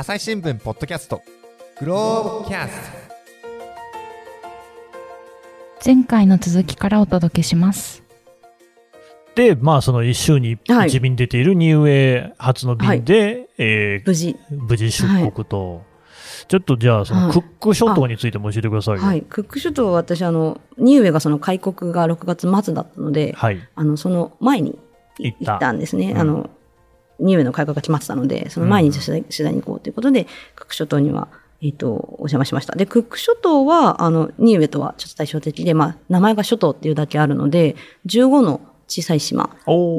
[0.00, 1.22] 朝日新聞ポッドキャスト
[1.80, 2.92] グローブキャス
[5.84, 8.04] 前回の続きからお届けします。
[9.34, 14.36] で、まあ、その一週にはい一便出ているニューウェイ初の便で、え無事。
[14.52, 15.82] ー無事出国と、
[16.46, 19.00] ちょっとじゃあ、そのはいクック諸島についても教えてくださいよ。
[19.02, 19.22] はい。
[19.22, 23.58] クック諸島は私、あの、ニューウェイがその開国が6月末だったので、はい。
[23.74, 24.78] あの、その前に
[25.18, 26.12] 行った行ったんですね。
[26.12, 26.50] うんあの、
[27.20, 29.20] ニューウェイの開国が決まってたので、その前に取材,、
[29.52, 31.28] に行こうということで、クック諸島には、
[31.60, 32.76] えっ、と、お邪魔しました。
[32.76, 37.74] で、クック諸島は、あの、ニューウェイとはちょっと対照的で、まあ、名前が諸島っていうだけあるので、
[38.06, 39.50] 15の小さい島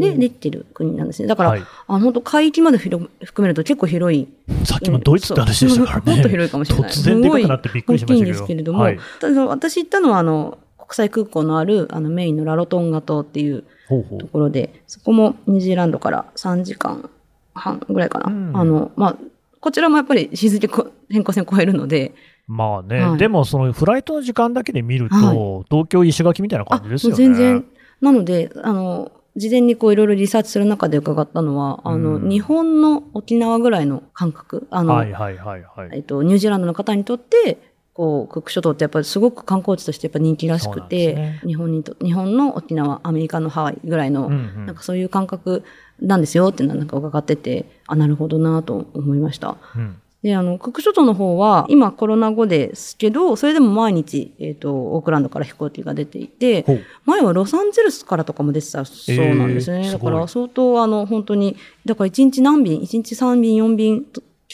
[0.01, 1.27] でできてる国なんですね。
[1.27, 4.27] だから、はいあの本当海域まで広含めると結構広い
[4.65, 6.13] さっきもドイツって話でしたからね。
[6.17, 6.91] もっと広いかもしれない。
[6.91, 8.15] 突然でかくなってびっくりしましたけど。
[8.15, 8.99] 大きいんですけれども、はい。
[9.47, 14.27] 私行ったのはあの国際空港のあるあのメインのラロトンガ島っていうほうほうと。
[14.27, 17.09] ころで、そこもニュージーランドから3時間
[17.53, 18.31] 半ぐらいかな。
[18.31, 19.15] うんあの、まあ、
[19.59, 22.13] こちらもやっぱり日付こ変更線超えるので、
[22.47, 27.17] まあね、はいでもそのフライトの時間だけで見ると、はい東京石垣みたいな感じですよね。
[27.17, 27.65] 全然、
[28.01, 35.89] なので、あの、事前にこういろいろリサーチする中で伺ったのは、あの、うん日本の沖縄ぐらいの感覚、あの、はいはいはいはい。
[35.93, 37.57] えっと、ニュージーランドの方にとって、
[37.99, 41.41] こう、クック諸島ってやっぱりすごく観光地としてやっぱ人気らしくて、ね。
[41.45, 44.65] 日本にと、日本の沖縄、アメリカのハワイぐらいの、うんうん。
[44.67, 45.65] なんかそういう感覚
[45.99, 49.57] なんですよってなんか伺ってて、あ、なるほどなと思いました。
[49.75, 50.01] うん。
[50.23, 56.65] で、あの、クック諸島の方は、今コロナ後ですけど、それでも毎日、えっ、と、オークランドから飛行機が出ていて
[57.03, 59.79] 前はロサンゼルスからとかも出てたそうなんですね。
[59.79, 64.05] えーすだから相当、あの、本当に、だから1日何便、1日3便、4便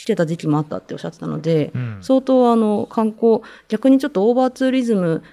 [0.06, 5.24] と来てた時期もあったっておっしゃってたので、うん相当、あの、観光、逆にちょっとオーバーツーリズム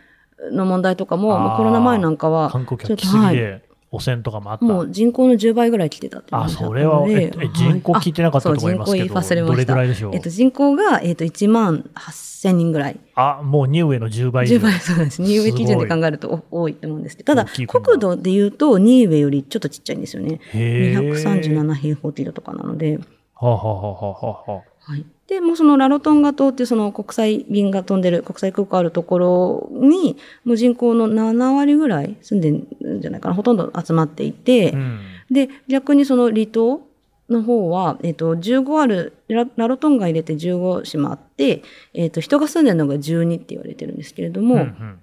[0.50, 3.62] の問題とかも、コロナ前なんかは、観光ちょっと客来すぎはいで、
[3.94, 4.64] 汚染とかもあった。
[4.64, 10.14] もう人口の10倍ぐらい来てたっていうあ、それは、ええ人口聞いてなかったと思いますけど、そう人口言い忘れましたどれぐらいでしょう？
[10.14, 12.98] えっと、人口が、えっと、1万8000人ぐらい。
[13.14, 14.56] あ、もうニューウェイの10倍以上。
[14.56, 15.20] 10倍そうです。
[15.20, 20.40] ニーウェイ基準で考えるとお多いと思うんですけど、ただ、国国土で言うと、ニーウェイよりちょっとちっちゃいんですよね。
[20.54, 22.98] へー237平方キロとかなので、
[23.46, 25.04] はあ、はあはあはあはい。
[25.26, 35.00] で、もうそのラロトンガ島っていうその国際便が飛んでる、国際空港あるところに、もう人口の7割ぐらい住んでるんじゃないかな、ほとんど集まっていて、うん。
[35.30, 36.82] で、逆にその離島
[37.28, 41.62] の方は、えっ、と、15ある、ララロトンガ入れて15島あって、
[41.94, 45.01] えっ、と、人が住んでるのが12って言われてるんですけれども、うんうん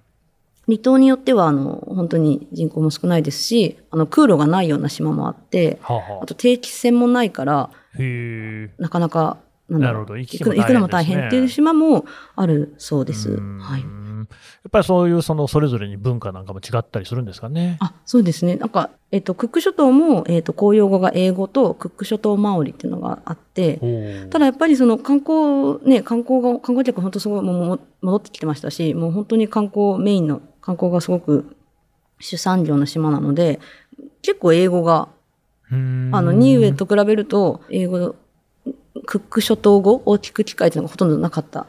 [0.70, 7.70] 離島によっては、あの、本当に人口も少ないですし、あの、空路がないような島もあって、はあはあと定期船もないから。
[8.78, 9.38] なかなか、
[9.68, 12.04] なるほど行くね行くのも大変っていう島も
[12.34, 13.30] あるそうです。
[13.30, 13.80] うんはい。
[13.80, 17.78] やっぱりそういうそのそれぞれに文化なんかも違ったりするんですかね。
[17.80, 18.56] あ、そうですね。
[18.56, 23.80] なんか、えっ、と、クック諸島も、えっ、と、公用語が英語とクック諸島マオリっていうのがあって、
[24.30, 31.56] ただやっぱりその観光、ね、観光が、観光客本当すごいもうも戻ってきてましたし、もう本当に観光メインの観光がすごく
[32.20, 33.60] 主産業の島なので、
[34.22, 35.08] 結構英語が、
[35.70, 38.14] あの、ニーウェイと比べると、英語、
[39.06, 41.66] クック諸島語を聞く機会っていうのがほとんどなかった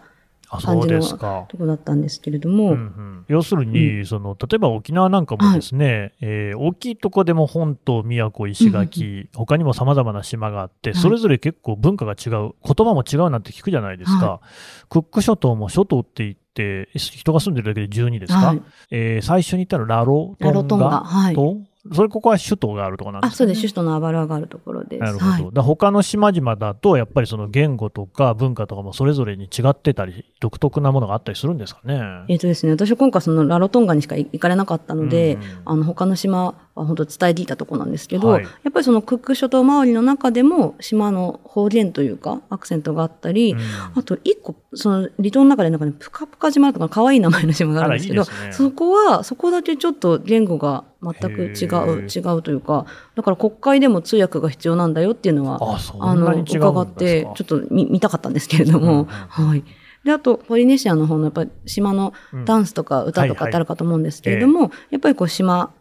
[0.49, 1.45] 感じのですか。
[1.47, 3.25] とこだったんですけれども、うんうん。
[3.29, 10.99] 要するに、その例えば沖縄なんかもですね、えー大きいとこでも本島、宮古、石垣、他にも様々な島があって、はい。
[10.99, 14.31] それぞれ結構文化が違う、言葉も違うなんて聞くじゃないですか。
[14.31, 14.41] は
[14.89, 18.61] クック諸島も諸島って言って、人が住んでるだけで12ですか、はい。
[18.91, 21.35] えー最初に言ったらラロトンガトンガはい。
[21.35, 21.57] と、
[21.93, 23.61] それここは首都があるところなんであ、すか、ね、そうです。
[23.61, 24.99] 首都のアバルアがあるところです。
[24.99, 25.25] なるほど。
[25.31, 25.49] はい。
[25.53, 31.99] だ他の島々だと、やっぱりその言語とか文化とかもそれぞれに違ってたり、独特なものがあったりするんですかね？
[32.27, 35.41] えっ、とですね、私は今回そのラロトンガにしか行かれなかったので、うん。
[35.65, 38.43] あの他の島は本当伝えていたところなんですけど、はい。
[38.43, 43.59] やっぱりそのクック諸島周りの中でも島の方言というかアクセントがあったり、うん。
[43.95, 48.27] あと一個、その離島の中でなんかね、ぷかぷか島とか可愛い名前の島があるんですけど、ね。
[48.51, 56.69] そこは、そこだけちょっと言語が全く違う、違うというか、だから国会でも通訳が必要なんだよっていうのは、あそんなに違うんですか？
[56.69, 59.63] 伺って、ちょっと見見たかったんですけれども、うんうんはい。
[60.03, 62.13] で、あと、ポリネシアの方のやっぱり島の
[62.45, 65.71] ダンスとか歌とかってあるかと思うんですけれども、やっぱりこう島、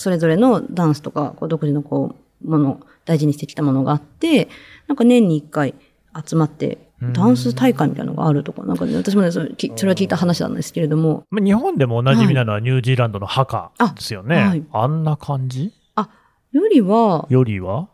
[0.00, 4.48] それぞれのダンスとか、こう独自のこう、もの、大事にしてきたものがあって、
[4.86, 5.74] なんか年に一回
[6.26, 6.78] 集まって、
[7.12, 14.36] ダンス大会みたいなのがあるとか、なんかね、私もね、それきそれは聞いた話なんですけれども、まあ日本でもおなじみなのはニュージーランドのハカですよね。
[14.36, 14.90] あ,、あはい。
[14.90, 15.72] んな感じ？
[15.94, 16.10] あ、
[16.52, 17.88] よりは、よりは？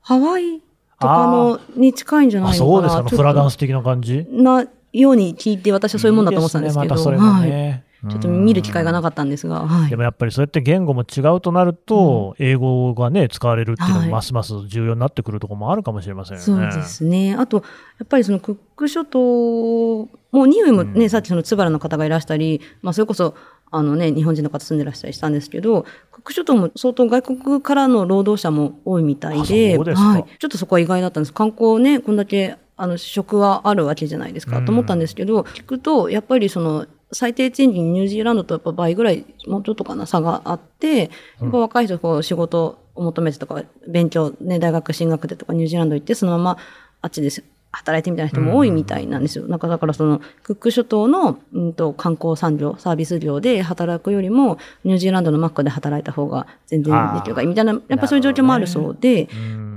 [0.00, 0.60] ハワイ
[0.98, 2.66] とかの、に近いんじゃないかな。
[2.66, 3.02] そうですか。
[3.04, 4.26] フラダンス的な感じ？
[4.30, 7.16] なように聞いて、私はそういうもんだと思ってたんですけど、いいですね。
[7.16, 7.84] またそれもはい。
[8.02, 8.12] ね。
[8.12, 16.44] ちょっと見る機会がなかったんですが、はいでもやっぱりそうやって言語も違うとなると、英語がね、使われるっていうのもますます重要になってくるところもあるかもしれませんよね。
[16.44, 17.34] そうですね。
[17.34, 17.58] あと、
[17.98, 23.34] やっぱりそのクック諸島も、ニウエもね、うんさっきそのツバラの方がいらしたり、まあそれこそ、
[23.70, 30.24] あのね、日本人の方住んでらしたりしたんですけど、クック諸島も相当外国からの労働者も多いみたいで、ではい。
[30.38, 31.32] ちょっとそこは意外だったんです。
[31.32, 41.10] 観光ね、こんだけ、あの、職はあるわけじゃないですか、うんと思ったんですけど、聞くと、やっぱりその、最低賃金ニュージーランドとやっぱ倍ぐらい、もうちょっとかな、差があって、
[41.40, 46.58] やっぱ若い人こう仕事を求めてとか、勉強、ね、大学進学でとかニュージーランド行って、そのまま
[47.00, 47.44] あっちです。
[47.70, 49.46] 働いてみたいな人も多いみたいなんですよ。
[49.46, 59.67] なんかだからその、クック諸島の、うんと、観光産業、サービス業で働くよりも、ニュージーランドのマックで働いた方が全然できるから、みたいな、やっぱそういう状況もあるそうで、うん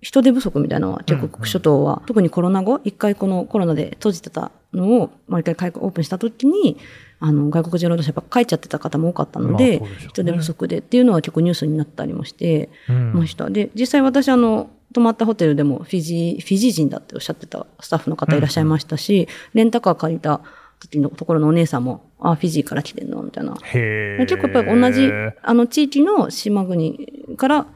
[0.00, 6.76] 人手不足みたいなのは結構諸島は、特にコロナ後、一回このコロナで閉じてたのを、もう一回開オープンした時に、
[7.18, 10.08] あの、外国人労働者やっぱ帰っちゃってた方も多かったので、まあでね。
[10.08, 13.12] 人手不足でっていうのは結構ニュースになったりもしてうん。
[13.14, 13.48] ました。
[13.48, 20.40] で、実際私あの、泊まったホテルでもフィジー、フィジー人だっておっしゃってたスタッフの方いらっしゃいましたし、レンタカー借りた
[20.78, 23.54] 時のところのお姉さんも、あ、フィジーから来てんのみたいな。
[23.54, 25.10] 結構やっぱり同じ、
[25.42, 27.66] あの地域の島国から、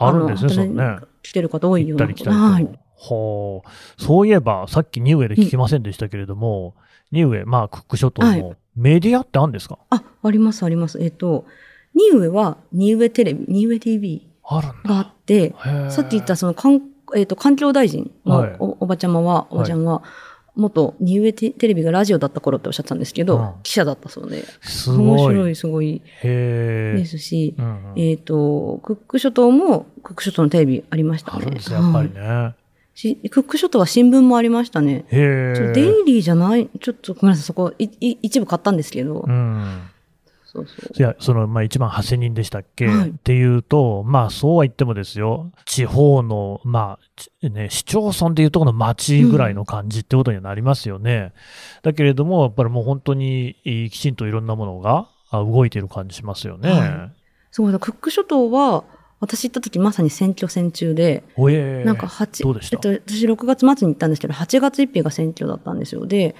[0.00, 0.98] あるんですね、のそうね。
[1.22, 2.06] 来てる方多いような。
[2.06, 2.68] はい。
[2.94, 6.74] ほうそういえば、さっきニウエで聞きませんでしたけれども、
[7.12, 11.02] ニウエ、まあ、クック諸島はいのメディアってあるんですか、あ、あります、あります。
[11.02, 11.44] えっ、と、
[11.94, 14.26] ニウエは、ニウエテレビ、ニウエ TV。
[14.84, 15.54] があって、
[15.90, 16.80] さっき言ったその、かん
[17.16, 20.02] えっ、と、環境大臣のはいお,、おばちゃまは、おばちゃんは、
[20.56, 25.06] 元ニウエテテレビがラジオだった頃っておっしゃってたんですけど、うん記者だったそうで、すごい。
[25.06, 26.02] 面白い、すごい。
[26.22, 31.46] ですし、うんうんえっ、と、クック諸島も、クック諸島のテレビありましたね。
[31.46, 32.54] あやっぱりはいね。
[32.94, 35.04] しクック諸島は新聞もありましたね。
[35.10, 39.82] デイリーじゃない、ちょっとごめんなさい、そこ、いい一部買ったんですけど、うん。
[40.52, 40.92] そうそう。
[40.98, 51.32] いや、その、まあ、1万8000人でしたっけ、はいっていうと、まあ、そうは言ってもですよ、地方の、まあ、ちね、市町村でいうとこの町ぐらいの感じってことにはなりますよね。
[51.82, 56.70] だけれども、やっぱりもう本当に、えーきちんといろんなものがあ動いている感じしますよね。
[56.70, 57.10] は
[57.52, 58.84] すごい、クック諸島は、
[59.20, 62.76] 私行った時まさに選挙戦中で、おえーなんか8、どうでした？
[62.88, 66.06] えっと、私6月末に行ったんですけど、8月1日が選挙だったんですよ。
[66.06, 66.34] で、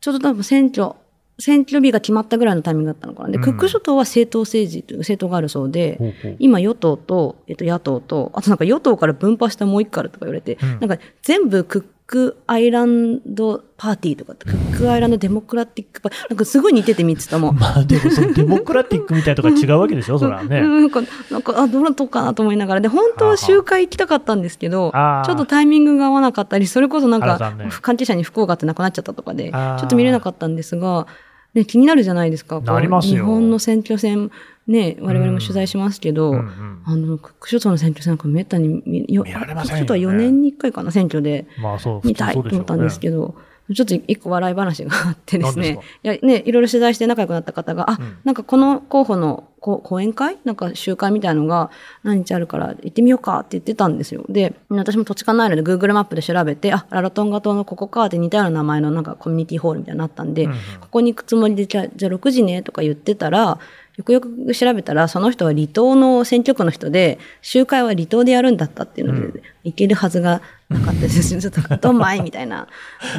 [0.00, 0.94] ちょうど多分選挙、
[1.40, 3.30] 選挙日が決まったぐらいのタイミングだったのかな。
[3.30, 3.42] で、うん。
[3.42, 6.36] クック諸島は政党政治という政党があるそうで、ほうほう。
[6.38, 10.80] 今与党と、えっと、野党と、あとなんか与党から分派したもう一個あるとか言われて、うん。
[10.88, 17.52] なんか全部クックアイランドパーティーとかクックアイランドデモクラティックパーティー、なんかすごい似てて3つとも。
[17.52, 20.58] まあ、でも、そのデモクラティックみたいとか違うわけでしょ、それはね。
[20.58, 20.80] うん。
[20.80, 22.80] なんか、なんか、あ、どなとかなと思いながら。
[22.80, 31.06] で、本当は集会行きたかったんですけど、ちょっとタイミングが合わなかったり、それこそなんか関係者に不幸があって亡くなっちゃったとかで、ちょっと見れなかったんですが、
[31.54, 32.60] ね、気になるじゃないですか。
[32.60, 34.30] なりますよ日本の選挙戦、
[34.66, 41.46] ね、我々も取材しますけど、うんうんあの、クック諸島の選挙戦なんかめったに見よ見られませんよね諸島は4年に1回かな、選挙で。
[41.60, 42.14] まあ、そう、普見。
[42.14, 43.34] たいと思ったんですけど、
[43.74, 45.82] ちょっと一個笑い話があってですねすか？
[45.82, 50.38] いや、ね、いろいろ取材して仲良くなった方が、あ、うんなんかこの候補のこ講演会？
[50.44, 51.70] なんか集会みたいのが
[52.02, 54.24] 何日あるから行ってみようかって言ってたんですよ。
[54.28, 63.58] で、私も土地勘ないので Google マップで調べて、あ、ラロトンガ島のここかって似たような名前のなんかコミュニティホールみたいになったんで、うんうんここに行くつもりで、じゃあ、じゃあ6時ねとか言ってたら、
[63.96, 70.40] よくよく調べたら、その人は離島の選挙区の人で、集会は離島でやるんだったっていうので、うん行けるはずが
[70.70, 71.20] なかったです。
[71.38, 72.66] ちょっと、どんまいみたいな。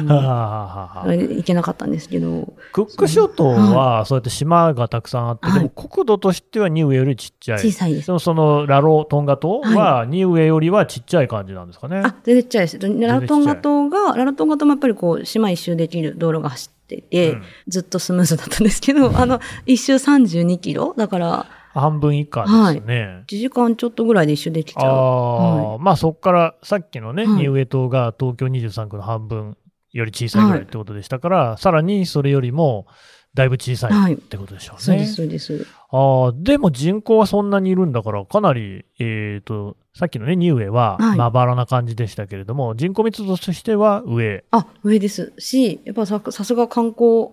[0.00, 2.52] うん行けなかったんですけど。
[2.72, 7.58] クック諸島は、そうやって島がたくさんあって、はいでも国土としてはニウエよりちっちゃい。
[7.60, 12.02] 小さいですでもそのラロトンガ島は、ニウエよりはちっちゃい感じなんですかね。
[12.04, 12.78] あ、全然ちっちゃいです。
[12.80, 17.42] ラロトンガ島が、ラロトンガ島もやっぱりこう、島一周できる道路が走ってて、うん。
[17.68, 23.24] ずっとスムーズだったんですけど、あの、一周32キロだから、半分以下ですね。
[23.28, 24.92] 1時間ちょっとぐらいで一周できちゃう。
[24.92, 27.42] はまあそこからさっきのね、はい。
[27.42, 29.56] ニウエ島が東京23区の半分
[29.92, 32.86] より小さいぐらいってことでしたから、さらにそれよりも
[33.34, 34.82] だいぶ小さはいいってことでしょうね。
[34.82, 35.14] そうです、
[35.46, 35.66] そうです。
[35.90, 44.44] ああ、でも人口はそんなにいるんだから、かなり、えっ、と、さっきのね、ニウエははいまばらな感じでしたけれども、人口密度としては上。
[44.50, 47.28] あ、上ですし、やっぱささすが観光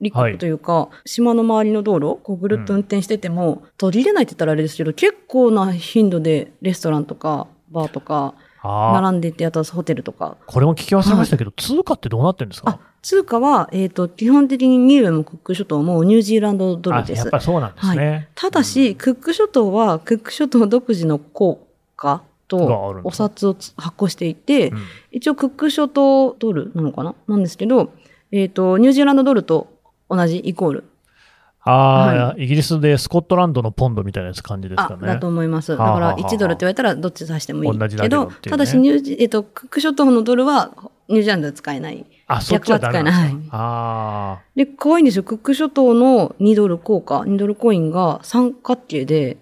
[0.00, 10.36] 立国というか、島の周りの道路、こうぐるっと運転してても、途切れないって言ったらあれですけど、結構な頻度でレストランとか、バーとか、並んでて、あとはホテルとか。
[10.46, 12.70] これも聞き忘れましたけど、通貨ってどうなってるんですか？
[12.70, 17.38] あ、通貨は、えっ、と、基本的にニューウェもクック諸島もニュージーランドドルですあやっぱ。
[17.38, 18.28] りそうなんですね。
[18.34, 24.78] ただし、クック諸島は、クック諸島独自の効果とお札をつ発行していて、うん
[25.12, 27.14] 一応クック諸島ドルなのかな？
[27.26, 27.92] なんですけど、
[28.32, 29.68] えっ、と、ニュージーランドドルと
[30.10, 30.84] 同じイコール。
[31.70, 34.98] ああ、はイギリスでスコットランドのポンドみたいなやつ感じですかね。
[35.02, 35.76] あだと思います。
[35.76, 40.72] だはあからはあはあ1ドルって言われたらどっち指してもいいけど、ただしニュージ、えっと、クック諸島のドルは
[41.08, 42.06] ニュージーランドで使えない。
[42.26, 43.22] あ、そっちはダメなんですか。
[43.26, 45.24] 逆は使えあで、可愛いんですよ。
[45.24, 49.38] クック諸島の2ドル硬貨、2ドルコインが三角形で、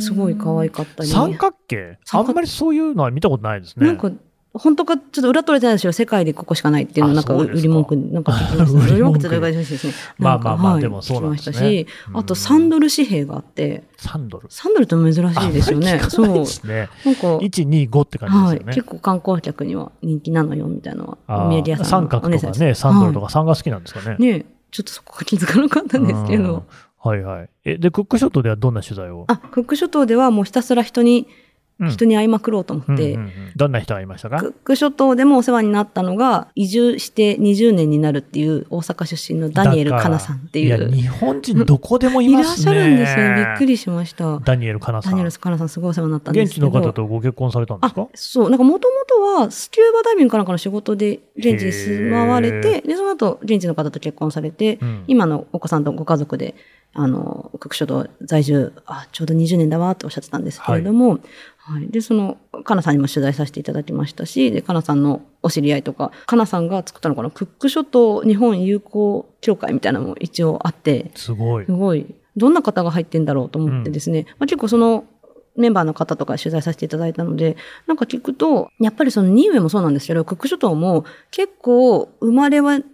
[0.00, 1.08] すごい可愛かったり。
[1.08, 3.86] 三角形あんまりそういうのは見たことないですね。
[3.86, 4.10] なんか、
[4.52, 5.92] 本当か、ちょっと裏取れてないですよ。
[5.92, 8.94] 世界でここしかないっていうのあなんか売り文句に、なんか聞きま した。
[8.94, 9.92] 売り文句ってどういう感じですね。
[10.18, 14.48] まあまあまあでもそうなんですねしたし、あと3ドル紙幣があって、3ドル。
[14.48, 15.90] 3ドルって珍しいですよね。
[15.92, 16.88] あんまり聞かないですね。
[17.04, 18.54] なんか、1、2、5って感じはい。
[18.56, 18.74] ですよね。
[18.74, 24.16] 結構観光客には人気なのよ、みたいなのあは、お土産屋ーさんの三角とかね、3ドルとはか3が好きなんですかね。
[24.18, 26.64] いねちょっとそこは気づかなかったんですけうんど。
[27.02, 27.48] はいはい。
[27.64, 29.24] え、で、クック諸島ではどんな取材を？
[29.28, 31.26] あ、クック諸島ではもうひたすら人に、うん
[31.88, 34.38] 人に会いまくろうと思って、うんうんうんどんな人がいましたか？
[34.38, 40.88] クック諸島でもお世話になったのが、移住して20年になるっていう大阪出身のダニエル・カナさんっていや、う。
[40.88, 42.62] 日本人どこでもいいらっますね。
[42.62, 43.34] しゃるんですよ。
[43.34, 44.38] びっくりしました。
[44.38, 45.12] ダニエル・カナさん。
[45.12, 46.68] ダニエル・カナさんすごいお世話になったんですけど。
[46.68, 48.02] 現地の方とご結婚されたんですか？
[48.02, 56.54] あそう、なんかもともとはスキューバダイビングかなんかの仕事で現地に住まわれへて、で、その後現地の方と結婚されて、うん今のお子さんとご家族で、
[56.92, 61.20] あの、クック諸島在住、あ、ちょうど20年だわっておっしゃってたんですけれども、
[61.58, 61.88] はい。
[61.88, 71.72] で、その、かなさんにも取材させていただきましたし、で、かなさんのお知り合いとか、かなさんが作ったのかな、クック諸島日本友好協会みたいなのも一応あって、すごいす。
[71.72, 75.04] ごい、どんな方が入ってんだろうと思ってですね、まあ、結構その
[75.56, 77.56] メンバーの方とか取材させていただいたので、
[77.86, 82.86] なんか聞くと、やっぱりそのニーウェイもそうなんですけど、クック諸島も結構生まれはクッ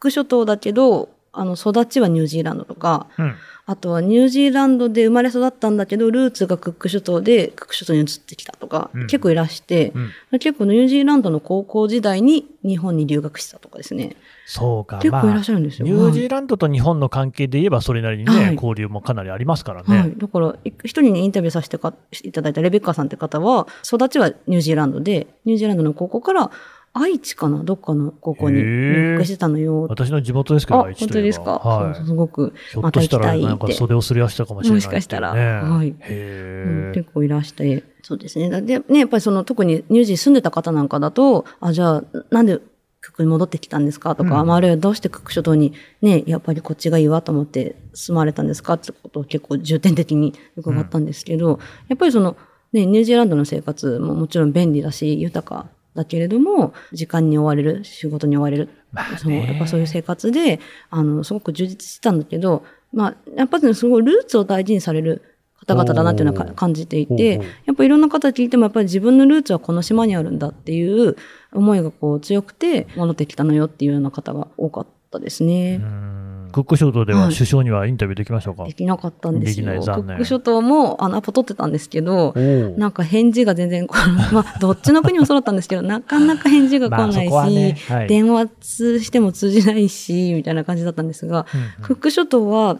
[0.00, 3.34] ク諸島だけど、あの育ちはニュージーランドとか、うん。
[3.68, 9.92] あとはニュージーランドで生まれ育ったんだけど、ルーツがクック諸島でクック諸島に移ってきたとか、うん結構いらして、
[10.32, 10.38] うん。
[10.38, 14.16] 結構ニュージーランドの高校時代に日本に留学してたとかですね。
[14.46, 14.98] そうか。
[14.98, 15.86] 結構いらっしゃゃるんですよ。
[15.86, 19.98] ニュージーランドと日本の関係で言えば、それなりにね、はい交流もかなりありますからね。
[19.98, 20.14] はい。
[20.16, 26.50] だから、い一人にインタビューさせてかいただいたレベッカさんって方は、育ちはニュージーランドで、ニュージーランドの高校から、
[26.98, 27.62] 愛知かな？
[27.62, 29.82] どっかの高校に入学してたのよ。
[29.82, 31.50] 私の地元ですけど、あ、本愛知といえば当ですか？
[31.58, 31.94] はい。
[31.94, 34.76] そうすごく、ひょっとしたら、なんか袖をすり合わせたかもしれない。
[34.76, 37.84] もしかしたらはいうん結構いらして。
[38.02, 38.48] そうですね。
[38.62, 42.60] で、ね、やっぱりその、特にニュージー住んでた方なんかだと、あ、じゃあ、なんで、
[43.00, 44.14] クックに戻ってきたんですか？
[44.16, 48.74] とか、うんまあ、あるいはどうしてクック諸島にね、やっぱりこっちがいいわと思って住まれたんですか？
[48.74, 52.36] ってことを結構重点的に伺ったんですけど、やっぱりその、
[52.72, 58.68] ね、ニュージーランドの生活ももちろん便利だし、豊かだけれども、時間に追われる、仕事に追われる。
[58.92, 59.18] まあね。
[59.18, 60.60] そう、やっぱそういう生活で、
[60.90, 62.62] あの、すごく充実してたんだけど、
[62.92, 65.22] まあ、やっぱりすごいルーツを大事にされる
[65.66, 71.16] 方々だなっていうのは感じていてやっぱいろんな方聞いてもやっぱり自分のルーツはこの島にあるんだっていう
[71.52, 74.86] 思いがこう強くて戻ってきたのよっていうような方が多かっ
[75.18, 75.80] たですね。
[75.82, 76.48] うん。
[76.52, 77.34] クック諸島でははい。
[77.34, 79.66] 首相にはインタビューできましたか、できなかったんですよ。
[79.66, 82.32] クック諸島もあのアポ取ってたんですけど、
[82.78, 83.86] なんか返事が全然。
[84.32, 88.08] まあ、どっちの国もそうだったんですけど、なかなか返事が来ないし、ねはい。
[88.08, 91.68] 電話通しても通じないし、みたいな感じだったんですが、うんうん。
[91.82, 92.78] クック諸島は、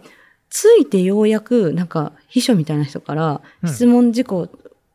[0.49, 3.69] ついてようやく、なんか、秘書みたいな人から、うん。
[3.69, 4.49] 質問事項、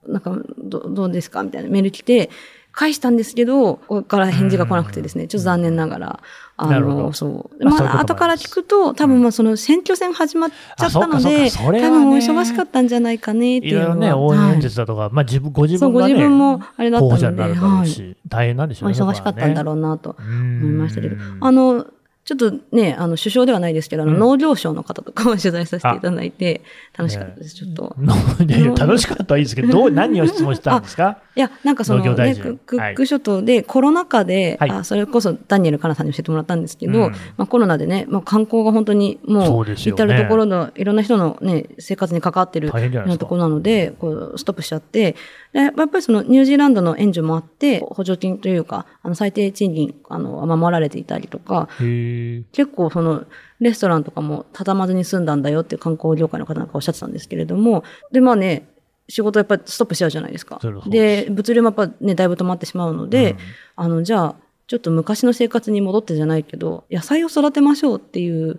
[0.08, 1.44] なんかど、どうですか？
[1.44, 2.30] みたいなメール来て、
[2.72, 6.20] 返したんですけど、ここから返事が来なくてですね、ちょっと残念ながら、
[6.58, 7.66] あの、そう。
[7.66, 13.86] まあ後から聞くと、多分まあ、その選挙戦始まっちゃったので、多分お忙しかったんじゃないかねっていうのは。
[13.88, 17.88] いろいろね、応援はい演説だとか、まあ自分、ご自分がね、ご自分もあれだったので、はい。
[17.88, 18.98] し、大変なんでしょうね。
[18.98, 21.88] お忙しかったんだろううなと思思いましたけど、あの、
[22.24, 24.20] ちょっとね、あの、首相ではないですけど、あの、うん。
[24.20, 26.62] 農業省の方とかも取材させていただいて、
[26.96, 27.96] 楽しかったです、ちょっと。
[28.44, 31.18] いやいや楽しかったはいいですけど、どう、何を質問したんですか？
[31.36, 34.70] いや、なんかそのね、ククック諸島でコロナ禍で、はい。
[34.70, 37.12] あそれこそダニエル・カナさんに教えてもらったんですけど、うん。
[37.38, 45.16] まあ、コロナでね、まあ、観光が本当にそもう至るところのいろんな人の、ね、生活に関わってるようなところなので、こうストップしちゃって、
[45.54, 51.68] でやっぱりそのニュージーランドの援助もあって、補助金というか、あの最低賃金あの守られていたりとか。
[52.52, 53.26] 結構その
[53.60, 58.68] レストランとかも畳まずに住んだんだよって観光業界の方なんかおっしゃってたんですけれども、で、まあね、
[59.10, 60.60] 仕事やっぱりストップしちゃうじゃないですか。
[60.90, 63.36] で、物流もやっぱね、だいぶ止まってしまうので、
[63.76, 64.36] あの、じゃあ、
[64.68, 68.58] ちょっと昔の生活に戻ってじゃないけど、野菜を育てましょうっていう、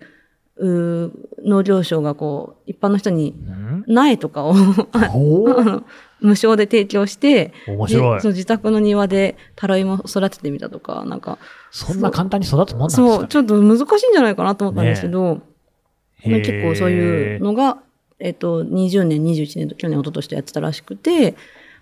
[0.56, 1.10] うー
[1.44, 3.84] 農業省がこう、一般の人にうん。
[3.86, 4.54] 苗とかを
[6.22, 8.14] 無償で提供して、面白い。
[8.14, 11.38] でその自宅の庭でタライモ育ててみたとか、なんか、
[11.70, 15.36] そんな簡単に育つもんなんですそう、かちょっと難しいんじゃないかなと思ったんですけど、まあ
[16.30, 16.44] へー。
[16.44, 17.78] 結構そういうのが、
[18.18, 21.34] えっと、20年、21年と去年、一昨年とやってたらしくて、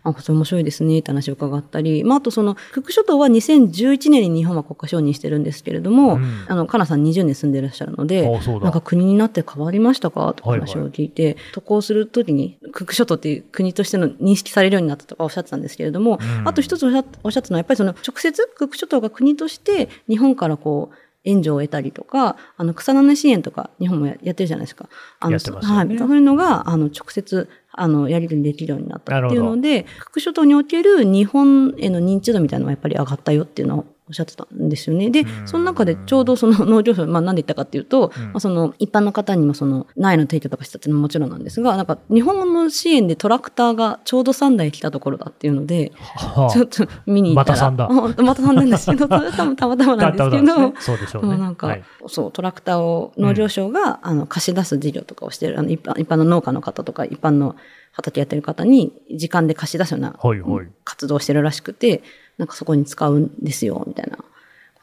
[0.02, 6.44] あ、それ面白いですねって話を伺ったり、まあ、あとその、クック諸島は2011年に日本は国家承認してるんですけれども、うん。
[6.48, 8.28] あの、カナさん20年住んでらっしゃるので、
[8.62, 16.48] なんか国になって変わりましたかとかはいはい話を聞いて、渡航するときに、クック諸島っていう国としての認識されるようになったとかおっしゃってたんですけれども、うん。
[16.48, 24.88] あと一つおっしゃおっしゃってたのは、やっぱりその直接クック諸島が国として日本からこう、援助を得たりとか、あの、草の根支援とか、日本もややってるじゃないですか。
[25.18, 25.76] あのやってますよね。
[25.76, 25.98] はい。
[25.98, 35.08] そういうのが、あの、直接、あの、やり取りできるようになったっていうので、クック諸島における日本への認知度みたいなのはやっぱり上がったよっていうのをおっしゃってたんですよね。
[35.10, 46.50] で、その中でちょうどその 農業省、まあなんで言ったかっていうと、まあその一般の方にもその苗の提供とかしたっていうのももちろんなんですが、なんか日本の支援でトラクターがちょうど3台来たところだっていうので、はあ。
[46.50, 47.54] ちょっと見に行ったら。
[47.54, 51.36] またさ んだ本当またさんなんですけど、 それ多分たまたまなんですけど、たまたねそうでしょうね。
[51.36, 51.84] もなんか、はい。
[52.08, 57.54] そう、トラクターを農業省が、あの貸し出す事業とかをしてる、あの一般一般の農家の方とか、一般の
[57.92, 60.66] 畑やってる方に、時間で貸し出すようなはいはい。
[60.84, 62.02] 活動をしてるらしくて、
[62.40, 64.24] なんかそこに使うんですよ、みたいなこ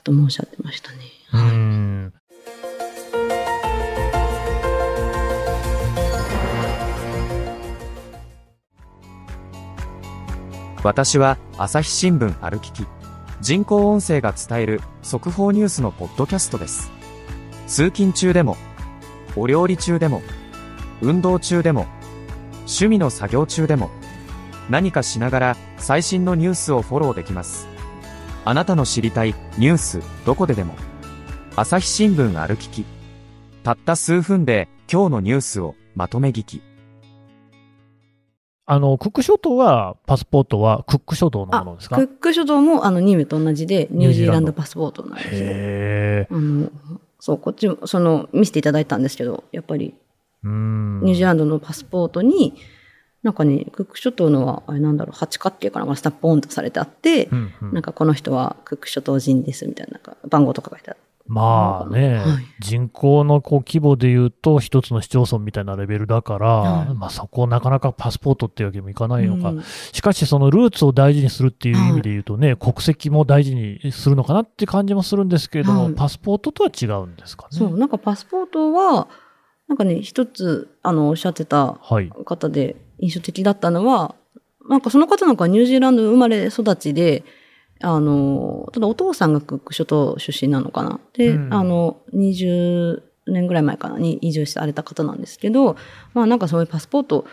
[0.04, 0.98] ともおっしゃってましたね。
[1.34, 2.14] うん
[10.84, 12.86] 私は朝日新聞歩きき
[13.42, 16.92] 人工音声が伝える速報ニュースのポッドキャストです
[17.66, 18.56] 通勤中でも
[19.36, 20.22] お料理中でも
[21.02, 21.88] 運動中でも
[22.60, 23.90] 趣味の作業中でも
[24.70, 27.68] 何かしながら最新のニュースをフォローできます
[28.46, 30.76] あなたの知りたいニュースどこででも
[31.56, 32.86] 朝日新聞歩きき
[33.64, 36.62] たった数分で今日のニュースをまとめ聞き
[38.70, 41.96] あの、クック諸島は、パスポートはクック諸島のあ、ものですか？
[41.96, 45.32] クック諸島も、あの、ニウエと同じで、ニュージーランドパスポートなんですよ。
[45.36, 46.28] へえ。
[46.30, 46.70] あの、
[47.18, 49.96] そう、こっちも、その、見せていただいたんですけど、やっぱり。
[50.44, 52.56] ニュージーランドのパスポートに、
[53.28, 61.00] なんかね、クック諸島のは、あれなんだろう、八角形かなんかスタッポーンとされてあって、うんうんなんかこの人はクック諸島人ですみたいな、なんか番号とか書いてある。
[61.26, 69.50] まあね、はい人口のこう規模で言うと、一つの市町村みたいなレベルだから、はいまあそこをなかなかパスポートっていうわけにもいかないのか。
[69.50, 77.58] うんしかし、そのルーツを大事にするっていう意味で言うとね、国籍も大事にするのかなって感じもするんですけれども、はいパスポートとは違うんですかね。
[77.58, 79.10] そう、なんかパスポートは、
[79.68, 82.10] なんかね、一つ、あの、おっしゃってたはい。
[82.26, 84.16] 方で印象的だったのは、
[84.70, 87.24] なんかその方なんかはニュージーランド生まれ育ちで、
[87.82, 91.00] あの、ただお父さんがクック諸島出身なのかな。
[91.14, 95.76] で、うんあの、20年ぐらい前かなに移住された方なんですけど、
[96.14, 97.26] まあなんかそういうパスポートは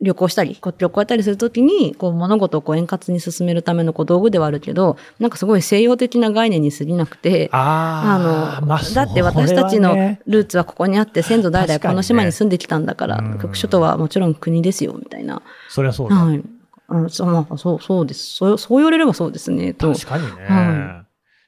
[0.00, 9.94] 旅行したり、旅行やったりするときに、こう物事をこう円滑に進めるためのこう道具ではあるけど、なんかすごい西洋的な概念に過ぎなくて、あの、まあだって私たちの
[10.26, 15.40] ルーツはここにあって、先祖代々この島に住んできたんだから、うんクック諸島はもちろん国ですよ、みたいな。
[15.68, 16.16] そりゃそうだ。
[16.16, 16.42] はい。
[16.86, 18.36] あのそう、まあ、そう、そうです。
[18.36, 19.92] そう、そう言われればそうですね、と。
[19.92, 20.30] 確かにね。
[20.44, 21.03] は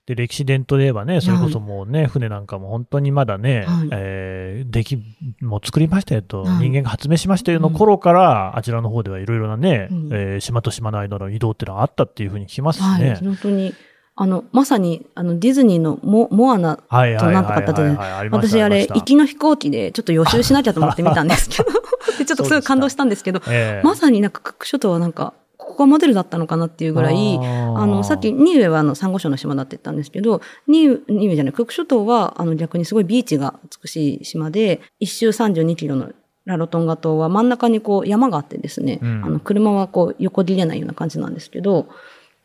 [0.07, 3.89] で、歴史伝統で言えばね、それこそもうね、船なんかも本当にまだね、はい。
[3.91, 5.03] えー、でき、
[5.41, 6.69] もう作りましたよと、はい。
[6.69, 10.09] 人間が発明しましたよの頃から、あちらの方ではいろいろなね、うん。
[10.13, 13.03] えー島と島の間の移動っていうのがあったっていうふうに聞きますしはい。
[13.03, 13.19] ね。
[13.21, 13.75] 本当に、
[14.19, 16.83] あの、まさに、あの、ディズニーのモモアナと
[17.27, 21.71] なんとかあったじゃ私あれ、行きの飛行機でちょっと予習しなきゃと思って見たんですけど、
[22.19, 23.87] でちょっとすごい感動したんですけど、ええ。
[23.87, 25.35] まさになんかクック諸島はなんか、
[25.67, 36.13] ここがモデルだったのかなっていうぐらい、あの、さっき、ニウエはあの、サンゴ礁の島だって言ったんですけど、ニウニウエじゃない、クック諸島は、あの、逆にすごいビーチが美しい島で、一周32キロの
[36.45, 39.25] ラロトンガ島は真ん中にこう山があってですね、うん。
[39.25, 41.89] あの、車はこう横切れないような感じなんですけど、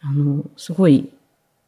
[0.02, 1.10] あの、すごい、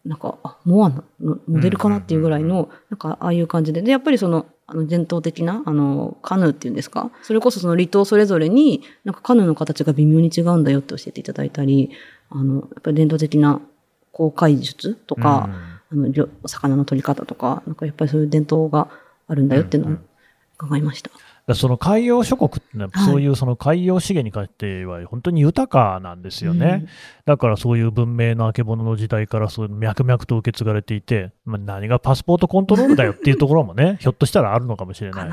[0.05, 3.81] なんか、あ、モアナのモデルかなっていうぐらいの、なんか、ああいう感じで。
[3.81, 7.09] で、やっぱりその、あの、伝統的な、あの、カヌーっていうんですか？
[7.21, 11.91] それこそその離島それぞれに、なんかカヌーの形が微妙に違うんだよって教えていただいたり、
[12.29, 13.61] あの、やっぱり伝統的な
[14.11, 15.49] 航海術とか、
[15.91, 16.11] あの、
[16.47, 18.89] 魚の取り方とか、なんかやっぱりそういう伝統が
[19.27, 19.97] あるんだよっていうのを
[20.57, 21.11] 伺いました。
[21.11, 26.85] だからその海洋諸国ってのは、はいそういうその海洋資源に関しては本当に豊かなんですよね。
[27.25, 35.29] だからそういう文明のあけぼのの時代からそういう脈々と受け継がれていて、まあ、何がパスポートコントロールだよっていうところもね、 ひょっとしたらあるのかもしれない。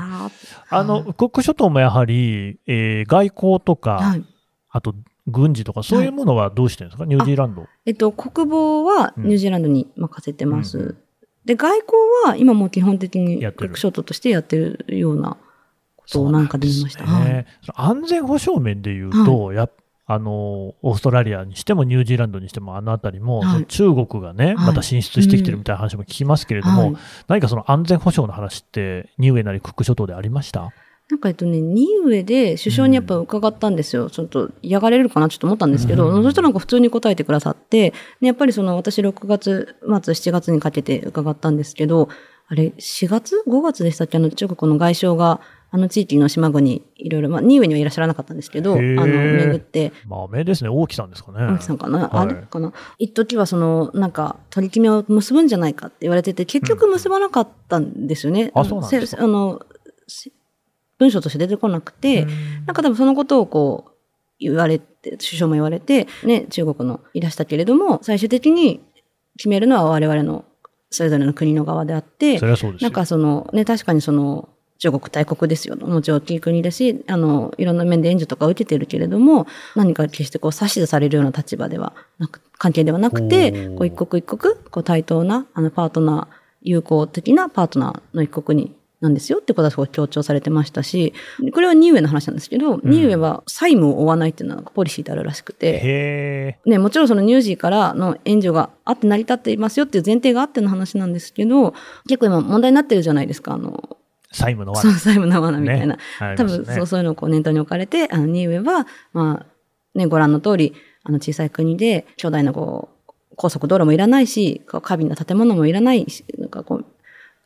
[0.69, 4.23] あの、クック諸島もやはり、えー外交とか、はい。
[4.69, 4.95] あと
[5.27, 7.67] 軍事とか、そういうものはどうしてるんですか、ニュージーランド。
[7.85, 10.77] えっと、国防はニュージーランドに任せてます。
[10.77, 10.97] うん
[11.45, 15.37] で、外交は今もう基本的にクック諸島としてやってるような
[16.03, 17.05] ことをなんかで見ました。
[17.05, 17.47] ね。
[17.75, 19.71] 安全保障面で言うと、やっ
[20.07, 23.65] あの、オーストラリアにしてもニュージーランドにしてもあのあたりも、はい。
[23.67, 24.55] 中国がね、はい。
[24.55, 26.95] また進出してきてるみたいな話も聞きますけれども、はい。
[27.29, 30.73] 何かその安全保障の話って、ニューエなりクック諸島でありました？
[31.09, 34.09] なんかえっとね、ニーウェで首相にやっぱ伺ったんですよ。
[34.09, 35.29] ちょっと嫌がれるかな？
[35.29, 36.23] ちょっと思ったんですけど、うん。
[36.23, 42.09] そしたらなんか普通に答えてくださって、でやっぱりその私6月末、7月にかけて伺ったんですけど、
[42.47, 44.17] あれ、4月 ?5 月でしたっけ？
[44.17, 45.39] あの中国の外相が、
[45.73, 51.39] あの地域の島国、いろいろ、まあ、ニーウェにはいらっしゃらなかったんですけど、あの、巡って、豆ですね、大木さんですかね。
[51.39, 52.09] 青木さんかな、はい。
[52.11, 52.73] あれかな？
[52.99, 58.51] 一時はその、なんか、取り決めを結ぶんじゃないかって言われてて、結局結ばなかったんですよね。
[58.53, 59.21] あそうなんですか。
[59.21, 59.61] せあの、
[60.07, 60.31] せ
[60.97, 62.25] 文章として出てこなくて、
[62.65, 63.91] なんか多分そのことをこう、
[64.39, 68.81] 言われて、首相も言われて、ね、中国のいらしたけれども、最終的に
[69.37, 70.43] 決めるのは我々の、
[70.89, 72.89] それぞれの国の側であってそ、れはそうですよ。
[72.89, 74.49] なんかその、ね、確かにその、
[74.81, 75.75] 中国大国ですよ。
[75.75, 91.13] もちろん大きい国だし、あの、いろんな面で援助とか受けてるけれども、何か決してこう指図されるような立場ではなく、関係ではなくて、こう一国一国、こう対等な、あの、パートナー、友好的なパートナーの一国に、なんですよってことはすごい強調されてましたし、
[91.53, 101.73] これはニーウェイの話なんですけど、ニーウェイは債務を負わないっていうのがポリシーであるらしくて、ね、もちろんそのニュージーからの援助があって成り立っていますよっていう前提があっての話なんですけど、
[102.07, 103.97] 結構今問題になってるじゃないですか、あの、
[104.31, 104.91] 債務の罠。
[104.91, 105.95] 債務の罠みたいな。
[105.95, 105.97] ね
[106.37, 116.85] 多ますね分そうそういうのをこう念頭に置かれて、あの、ニーウェは、まあ、ね、ご覧の通り、あの、小さい国で、巨大なこう、高速道路もいらないし、過敏な建物もいらないし、なんかこう、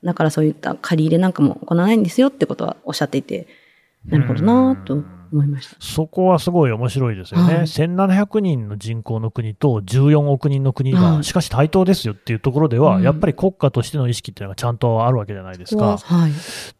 [0.03, 3.47] だからそういった借り入れなんかも行わないんですよってことはおっしゃっていて、
[4.05, 5.75] なるほどなぁと思いました。
[5.79, 7.53] そこはすごい面白いですよね。
[7.55, 15.97] はい1700人の人口の国と14億人の国が、はいしかし対等ですよっていうところでは、うんやっぱり国家としての意識っていうのがちゃんとあるわけじゃないですか。
[15.97, 16.31] はい。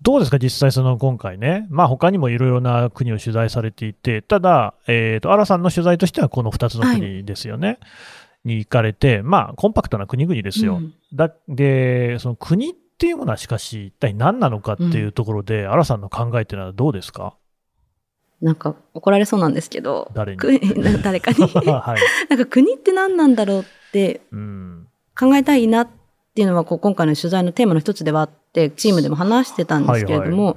[0.02, 7.80] どうですか、実際、その今回ね、まあ他にもいろいろな国を取材されていて、ただ、えっ、と、荒さんの取材としてはこの2つの国ですよね。
[8.46, 10.76] に行かれて、まあ、コンパクトな国々ですよ。
[10.76, 17.36] うんだで、その国っていうものはしかし、一体何なのかっていうところで、荒さんの考えっていうのはどうですか？
[18.46, 20.40] なんか怒られそうなんですけど、誰に？
[21.02, 21.38] 誰かに。
[21.50, 22.30] はい。
[22.30, 24.88] なんか国って何なんだろうってうん。
[25.18, 25.88] 考えたいなっ
[26.36, 30.56] ていうのはこう今回の取材のテーマの一つではあって、チームでも話してたんですけれども、はい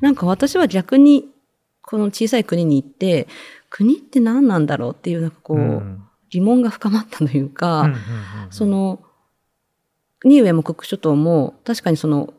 [0.00, 1.28] なんか私は逆に
[1.82, 3.28] この小さい国に行って、
[3.68, 7.98] 国って何なんだろうっていうなんかこう、うん疑問が深まったというか、うんうんうん
[8.50, 9.00] その、
[10.24, 12.32] ニーウェもクック諸島も確かにその、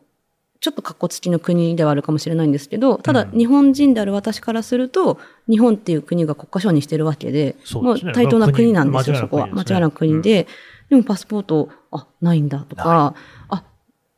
[0.61, 3.37] ちょっと格好付きの国ではあるかもしれないんですけど、ただうん。
[3.37, 5.17] 日本人である私からすると、
[5.49, 9.47] 日本っていう国が国家承認してるわけで、もうそう対等な国なんですよ、まあそこは。
[9.47, 10.47] 国間違いなく国でで、
[10.89, 13.15] でもパスポート、あ、ないんだとか、
[13.49, 13.63] あ、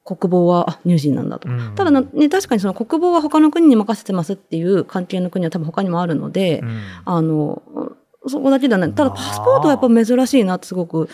[0.03, 1.53] 国防は、あ、乳児なんだとか。
[1.53, 1.75] うん。
[1.75, 6.83] ただな、ね、確かにその国防は他の国に任せてますっていう関係の国は多分他にもあるので、うん。
[7.05, 7.61] あの、
[8.27, 8.93] そこだけではない。
[8.93, 11.09] ただまあパスポートはやっぱ珍しいなってすごく。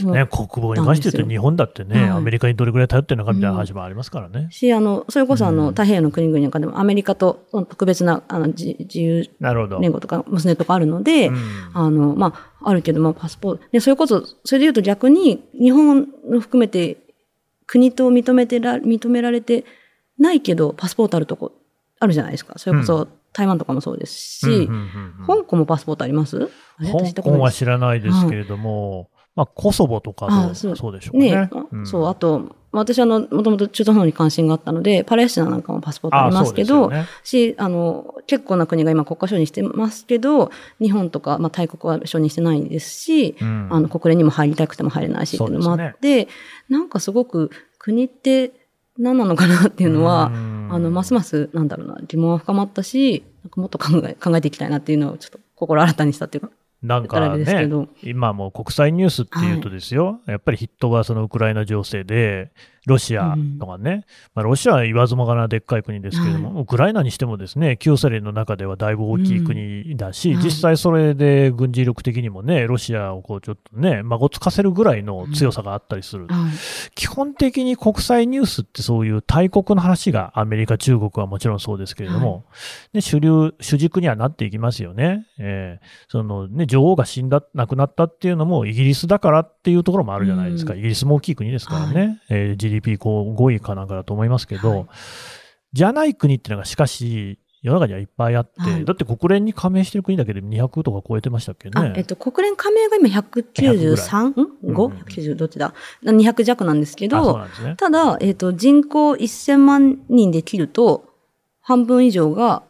[0.00, 2.10] ね、国防に関して言うと、日本だってね、はい。
[2.10, 4.48] アメリカにどれぐらい頼ってるのかみたいな話もありますからね。
[4.50, 5.68] し、あの、それこそあの、うん。
[5.70, 9.80] 太平洋の国々なんかでもアメリカと特別なあの自自由なるほど。
[9.80, 11.36] 連合とか娘とかあるので、うん。
[11.74, 16.96] あの、まあ、あるけど、まあ、パスポート、で、それこそ、それで言うと逆に、日本を含めて、
[17.66, 19.64] 国と認めてら、認められて
[20.18, 21.52] ないけど、パスポートあるとこ、
[22.00, 22.54] あるじゃないですか。
[22.58, 25.26] それこそ、台湾とかもそうですし、うんうんうんうん。
[25.26, 26.38] 香港もパスポートあります？
[26.38, 30.76] 香港は知らないですけれども、まあ、コソボとかあどそう。
[30.76, 31.30] そうでしょうかね。
[31.32, 43.68] ねあそう、あと、私あの、もともと中東の方に関心があったので、パレスチナなんかもパスポートありますけど、ねし、あの、結構な国が今国家承認してますけど、日本とか、まあ大国は承認してないですし、うん。
[43.70, 46.28] あの、国連にも入りたくても入れないしっていうのもあって、
[46.68, 48.52] なんかすごく国って
[48.98, 50.68] 何なのかなっていうのは、うん。
[50.70, 56.50] あの、ますます、なんだろうな、疑問は深まったし、なんかもっと考え、考えていきたいなっていうのをちょっと心新たにしたっていうか、
[56.82, 62.52] なんかねど、今もう国際ニュースっていうとですよ、やっぱり筆頭はそのウクライナ情勢で、
[62.86, 70.42] ロシアとかね、まあ、ロシアは言わずもがなでっかい国ですけれども、ウクライナにしてもですね、旧ソ連の中ではだいぶ大きい国だし、うん。
[70.42, 76.26] 実際それで軍事力的にもね、ロシアをこうちょっとね、まごつかせるぐらいの強さがあったりする。
[76.26, 76.52] はい。
[76.94, 82.44] 基本的に国際ニュースってそういう大国の話がアメリカ、中国はもちろんそうですけれども、
[82.92, 85.26] で主流、主軸にはなっていきますよね。
[85.38, 90.72] えーそのね、女王が死んだ、亡くなったっていうのもイギリスだからっていうところもあるじゃないですか。
[90.72, 90.78] うん。
[90.78, 92.20] イギリスも大きい国ですからね。
[92.28, 94.86] えー GDP こう5位かなんかだと思いますけど、はい
[95.74, 101.72] じゃない国っていうのがしかし、世の中にはいっぱいあって、はいだって国連に加盟してる国だけで200とか超えてましたっけね。
[101.74, 104.22] あ、えっと、国連加盟が今 193?
[104.22, 107.74] んうん ?5?190 どっちだ ?200 弱なんですけど、ね。
[107.76, 111.06] ただ、えっと、人口1000万人で切ると、
[111.60, 112.62] 半分以上が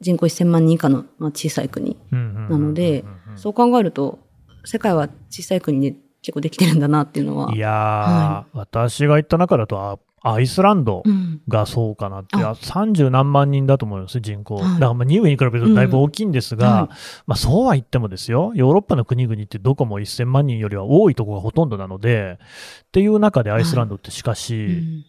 [0.00, 3.04] 人口1000万人以下の、まあ、小さい国ななので、
[3.36, 4.18] そう考えると、
[4.64, 7.54] 世界は小さい国で結構できてるんだなっていうのは。
[7.54, 11.42] いやー、は私が行った中だと、あアイスランドうん。
[11.48, 12.52] がそうかなって、あ。
[12.54, 14.54] 30何万人だと思います、人口。
[14.54, 14.64] はい。
[14.64, 16.88] だからまあニウエに比べるとだいぶ大きいんですが、うんはい。
[17.26, 22.38] まあそうは言ってもですよ、ヨーロッパの国々ってどこも1000万人よりは多いところがほとんどなので、
[22.84, 24.64] っていう中でアイスランドってしかし、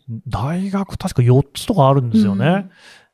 [0.10, 0.22] うん。
[0.28, 2.48] 大学確か4つとかあるんですよね。
[2.48, 2.70] うん。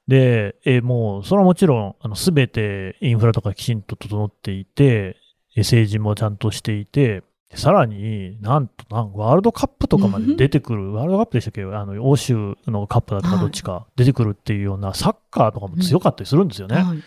[0.08, 5.18] で、えーもう、それはもちろん、あの、すべてインフラとかきちんと整っていて、
[5.56, 7.24] えー政治もちゃんとしていて、
[7.56, 11.64] さらになんとなんワールドカップとかまで出てくる、ワールドカップでしたっけ？
[11.64, 13.86] あの、欧州のカップだとかどっちか。
[13.96, 16.76] 出てくるっていうような、サッカーとかも強かったりするんですよね。
[16.78, 17.04] はい。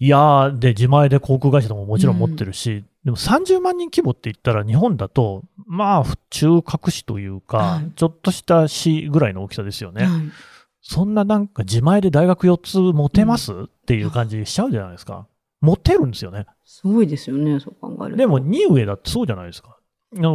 [0.00, 7.92] いやー、で、自前で航空会社とかももちろん持ってるし、でも30万人規模って言ったら日本だと、まあ、中核市というか、はい。
[7.94, 10.04] ちょっとした市ぐらいの大きさですよね。
[10.04, 10.22] はい。
[10.80, 13.54] そんななんか自前で大学4つ持てます、っ
[13.86, 15.26] ていう感じしちゃうじゃないですか。
[15.64, 16.46] 持てるんですよね。
[16.64, 18.16] すごいですよね、そう考えると。
[18.16, 19.76] でも、ニウエだってそうじゃないですか。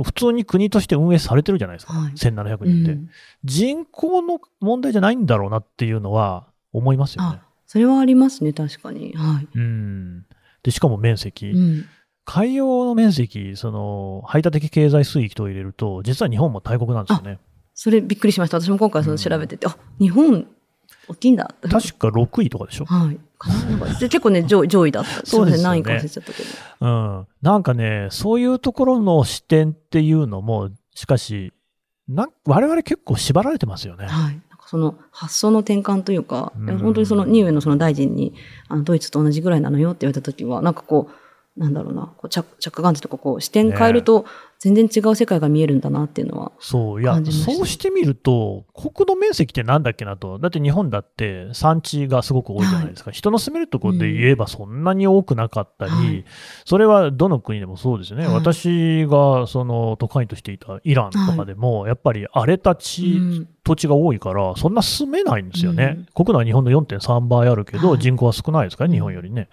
[0.03, 1.93] 普通に国として運営されてるじゃないですか。
[1.93, 3.09] はい1700う人って、ん、
[3.45, 7.47] 人口の問題じゃないんだろうなっていうのは思いますよねあ。
[7.65, 9.13] それはありますね、確かに。
[9.15, 9.47] はい。
[9.55, 10.25] うん。
[10.63, 11.47] で、しかも面積。
[11.47, 11.85] うん。
[12.25, 17.39] 海洋の面積、その、排他的経済水域と入れると、実は日本も大国なんですよね。
[17.73, 18.59] それびっくりしました。
[18.59, 20.47] 私も今回その調べてて、あ、日本、
[21.10, 21.54] 大きいんだ。
[21.62, 22.86] 確か6位とかでしょ？
[22.86, 23.19] はい。
[23.38, 25.10] かななんかで結構ね、上位上位だった。
[25.26, 26.50] そうですよね何位か忘れちゃったけど。
[26.82, 27.28] うん。
[27.41, 31.52] なんかね、そういうところの視点っていうのも、しかし、
[32.08, 34.06] なん我々結構縛られてますよね。
[34.06, 34.34] はい。
[34.50, 38.34] なんかその発想の転換というか、うん本当にそのニウエのその大臣に、
[38.67, 41.13] あの、ドイツと同じぐらいなのよって言われた時は、なんかこう、
[41.60, 44.26] なんだろうな、こう着着眼点とかこう視点変えると
[44.60, 46.54] 全然違う世界が見えるんだなっていうのは。
[46.60, 50.39] そう、いやそうしてみると、国土面積ってなんだっけなと。
[50.39, 53.12] だって日本だって産地がすごく多いじゃないですか。
[53.12, 56.26] 人の住めるところで言えばそんなに多くなかったり、はい
[56.65, 58.26] それはどの国でもそうですよね。
[58.26, 65.95] はい私がその都会としていたイランとかでも、やっぱり荒れた地、うん土地が多いから、そんな住めないんですよね。
[66.15, 69.48] うん国内は日本の4.3倍あるけど、はい人口は少ないですから、うん日本よりね。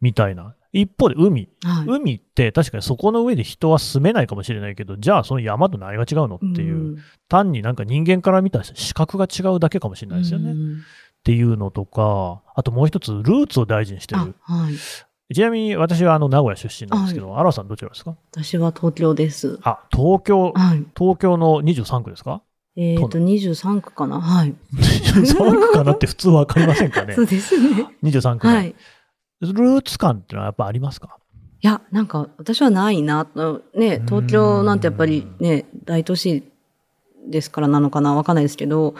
[0.00, 0.54] みたいな。
[0.72, 1.48] 一方で海。
[1.62, 1.86] はい。
[1.88, 6.96] 海って確かにそこの上で人は住めないかもしれないけど、じゃあその山と何が違うのっていう、ん
[7.28, 10.50] 単になんか人間から見た視覚が違うだけかもしれないですよね。
[10.50, 10.82] っうん
[11.24, 15.34] ていうのとか、あともう一つ、ルーツを大事にしてある。、はい。
[15.34, 18.16] ちなみに私はあの名古屋出身なんですけど、アラさんどちらですか？
[18.32, 19.58] 私は東京です。
[19.62, 20.84] あ、東京、はい。
[20.96, 22.40] 東京の23区ですか？
[22.76, 24.20] えっ、と、23区かな？
[24.20, 24.54] はい。
[24.72, 27.88] ?23 区かなって普通わかりませんかね そうですね。
[28.04, 28.74] ?23 区の、はい。
[29.40, 31.18] いルーツ感ってのはやっぱありますか？
[31.60, 33.26] や、なんか私はないな。
[33.74, 36.44] ね、東京なんてやっぱりね、大都市
[37.28, 38.94] ですからなのかなわかんないですけど、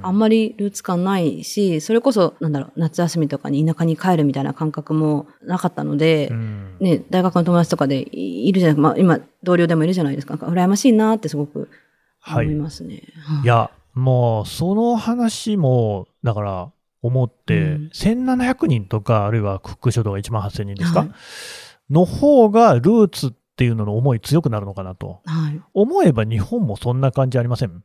[0.00, 10.34] あんまりルーツ感ないし、それこそ、なんだろう、夏休みとかに田舎に帰るみたいな感覚もなかったので、うんね、大学の友達とかでいいるじゃないまあ今、同僚でもいるじゃないですか。
[10.34, 11.68] なんか羨ましいなってすごく
[12.20, 12.46] はい。
[12.46, 13.02] 思いいますね。
[13.18, 16.70] はいや、もう、その話も、だから、
[17.04, 17.90] 思って、うん。
[17.92, 21.10] 1700人とか、あるいはクック諸島が1万8000人ですか、はい。
[21.90, 25.20] の方が、ルーツっていうのの思い強くなるのかなと。
[25.26, 25.60] はい。
[25.74, 27.82] 思えば日本もそんな感じありません？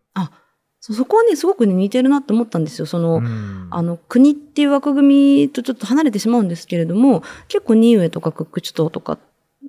[0.81, 2.85] そそこはね、すごくね、似てるなって思ったんですよ。
[2.85, 3.67] その、うん。
[3.69, 9.19] あの、国っていう枠組みとちょっと離れてしまうんですけれども、結構ニウエとかクック諸島とか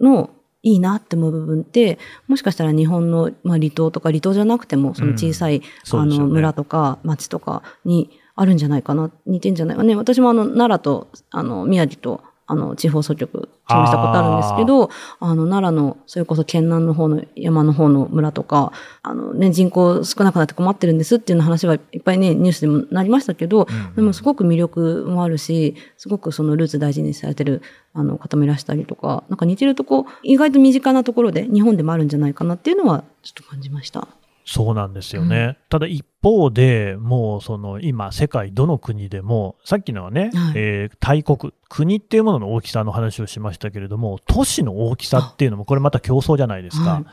[0.00, 0.30] の
[0.62, 6.32] いいなって思う部分って、もしかしたら日本の、まあ、離島とか離島じゃなくても、その小さい、あの、そうですよね。
[6.32, 8.10] 村とか町とかに
[8.40, 9.94] あるんじゃないかな、似てんじゃないかね。
[9.94, 14.88] 私もあの、奈良と、あの、宮城と、あの、地方総局、勤務したことあるんですけど、
[15.20, 18.72] あの、奈良の、それこそ県南の方の山の方の村とか、
[19.02, 27.60] あのね、人口少なくなって困ってるんですっていう話はいっぱいね、ニュースでもなりましたけど、うんでもすごく魅力もあるし、すごくそのルーツ大事にされてる
[27.92, 34.08] あの方もいらしたりとか、なんか似てるとこ、意外と身近なところで日本でもあるんじゃないかなっていうのはちょっと感じました。
[34.52, 35.58] そうなんですよね。
[35.68, 46.90] ただ一方で、もうその今、世界どの国でも、さっきのはね、はいえー大国、国っていうものの大きさの話をしましたけれども、都市の大きさっていうのも、これまた競争じゃないですか。
[46.94, 47.04] はい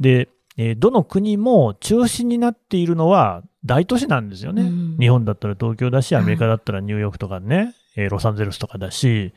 [0.00, 4.62] で、えーどの国も中心になっているのは大都市なんですよね。
[4.62, 9.34] うん日本だったら東京だし、はいアメリカだったらニューヨークとかね、えーロサンゼルスとかだし、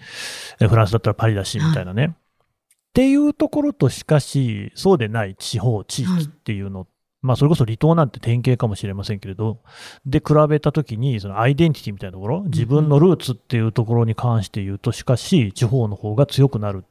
[0.61, 2.15] えーフランスだったらパリだし、みたいなね。
[2.15, 6.87] っていうところとしかし、そうでない地方、地域っていうの、
[7.23, 9.59] まあそれこそ離島なんて典型かもしれませんけれど、
[10.05, 16.83] で比べたときに、そのアイデンティティみたいなところ、自分のルーツっていうところに関して言うと、しかし地方の方が強くなる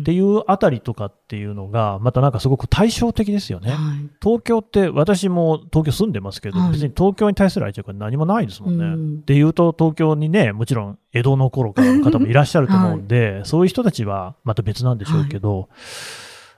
[0.00, 3.72] っていうあたりとかっていうのが、またなんかすごく対照的ですよね。
[3.72, 4.10] はい。
[4.22, 6.72] 東京って、私も東京住んでますけど、はい。
[6.72, 8.84] 別に東京に対する愛着は何もないですもんね。
[8.84, 9.24] うん。
[9.26, 15.68] で言うと、東京にね、もちろん江戸の頃からの方もいらっしゃると思うんで、 そういう人たちはまた別なんでしょうけど、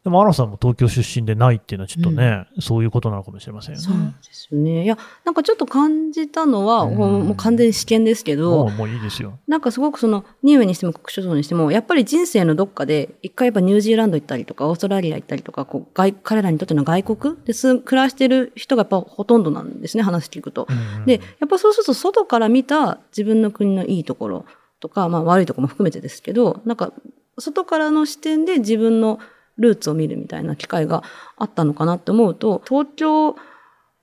[0.05, 3.87] でも、アラさんも東京出身でないっていうのはちょっとね、そういうことなのかもしれませんよね。
[3.87, 4.85] そうですよね。
[4.85, 9.39] いや、なんかちょっと感じたのは、うんもう完全に試験ですけもどう、もういいですよ。
[9.49, 20.67] なんかすごくその、ニウエにしても国諸島にしても、やっぱり人生のどっかで、一回やっぱニュージーランド行ったりとか、オーストラリア行ったりとか、こう外彼らにとっての外国です暮らしてる人がやっぱほとんどなんですね、話聞くと。
[20.69, 24.45] うんで、やっぱそうすると外から見た自分の国のいいところ
[24.81, 26.93] とか、まあ悪いところも含めてですけど、なんか
[27.39, 29.19] 外からの視点で自分の
[29.59, 31.03] ルーツを見るみたいな機会が
[31.37, 33.37] あったのかなって思うと、東京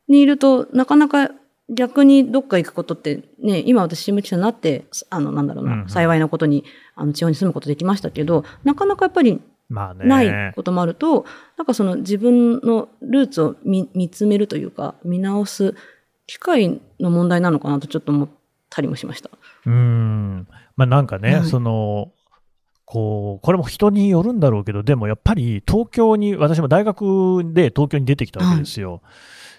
[0.08, 1.32] にいるとなかなか
[1.70, 6.64] 逆にどっか行くことってね、今私新聞記者になって、あの、なんだろうな、うんうん幸いなことに、
[6.96, 10.06] あの、地方に住むことできましたけど、なかなかやっぱりまあね。
[10.06, 11.26] ないこともあると、
[11.58, 15.76] なんかその自分のルーツを見見つめるというか、見直す
[16.28, 18.30] 機会の問題なのかなとちょっと思っ
[18.70, 19.30] たりもしました。
[19.66, 20.48] うん。
[20.76, 22.12] まあなんかね、はいその、
[22.92, 29.02] こう、これも人によるんだろうけど、でもやっぱり東京に、私も大学で東京に出てきたわけですよ。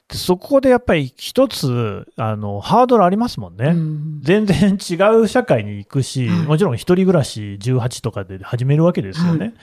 [0.07, 3.68] でそこでやっぱり一つ、あの、ハードルありますもんね。
[3.68, 9.38] うん全然違う社会に行くし、はいもちろん一人暮らし18とかで始めるわけですよね。
[9.38, 9.55] はい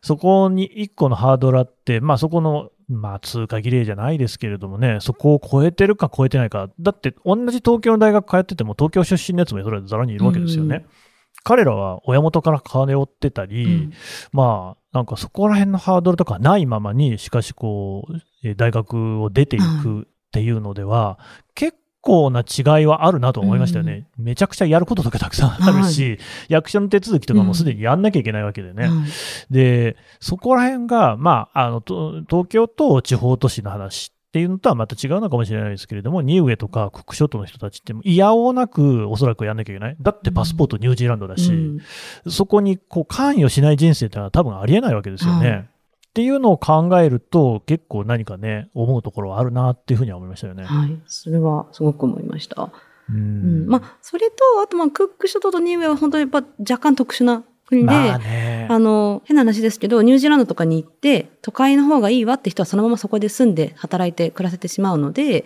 [0.00, 6.68] そこに一個のハードルあって、まあそこの、まあ通過儀礼じゃないですけれどもね、そこを超えてるか超えてないか。
[6.78, 10.76] だって同じ東京の大学通ってても東京出身のやつもそれぞらにいるわけですよね。
[10.76, 11.07] うん
[11.44, 13.92] 彼らは親元から金を追ってたり、うん。
[14.32, 21.18] まあ、なんかそこら辺のハードルとかないままに、しかしこう、えー大学を出ていくっていうのでは、
[21.54, 24.08] 結構な違いはあるなと思いましたよね。
[24.16, 28.84] めちゃくちゃやることとかたくさんあるし、役所の手続きとかもすでにやんなきゃいけないわけでね。
[28.84, 28.92] はい
[29.50, 39.96] で、そこら辺が、まあ、あの、と東京と地方都市の話っていうのとはまた違うのかもしれないですけれども、ニウエとかクック諸島の人たちって、いやおうなくおそらくやんなきゃいけない。
[40.00, 41.78] だってパスポートニュージーランドだし、うん
[42.28, 45.50] そこにこう関与しない人生ってのは多分ありえないわけですよね。
[45.50, 45.68] はい
[46.08, 50.64] っていうのを考えると、結構何かね、思うところはあるなっていうふうには思いましたよね。
[50.64, 51.00] はい。
[51.06, 52.72] それはすごく思いました。
[53.08, 53.68] ううんん。
[53.68, 58.66] まあ、それと、あと、まあ、クック諸島とニウエは本当にやっぱ若干特殊な国で、まあね。
[58.70, 65.44] あの、変な話ですけど、ニュージーランドとかに行って、都会の方がいいわって人はそのままそこで住んで働いて暮らせてしまうので、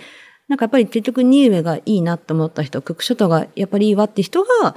[0.48, 4.76] なんかやっぱり結局ニウエがいいなって思った人、クック諸島がやっぱりいいわって人が。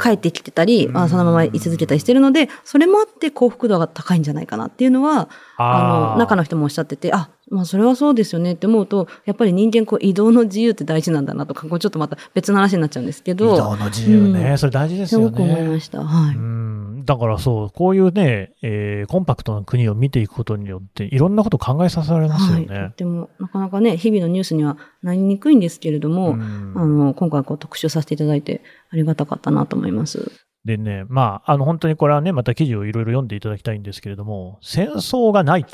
[0.00, 15.26] 帰ってきてたり、まあ、そのまま居続けたりしてるので、それもあって幸福度が高いんじゃないかなっていうのは、あの、中の人もおっしゃってて、あ、まあそれはそうですよねって思うと、やっぱり人間こう移動の自由って大事なんだなとか、こうちょっとまた別の話になっちゃうんですけど、移動の自由ね、うんそれ大事ですよね。
[15.26, 16.04] すごく思いました。
[16.04, 16.34] はい。
[16.34, 22.66] うん、だからそう、こういうね、えーコンパクトな国を見ていくことによって、いろんなことを考えさせられますよはい。
[22.66, 22.94] とねっ。
[22.94, 30.32] ても、なかなかね、日々のニュースにはなりにくいんですけれども、うんあの、今回こう特集させていただいてありがたかったなと思います。
[30.64, 35.66] でね、まあ、あの、本当にこれはね、また記事をいろいろ読んでいただきたいんですけれども、戦争がない